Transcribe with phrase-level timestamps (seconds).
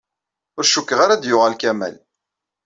[0.57, 1.95] Ur cukkteɣ ara ad d-yuɣal Kamal.